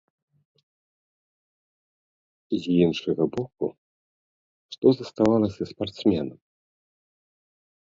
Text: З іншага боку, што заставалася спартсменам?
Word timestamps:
З 2.63 2.79
іншага 2.87 3.23
боку, 3.37 3.65
што 4.79 4.85
заставалася 5.03 5.63
спартсменам? 5.75 6.37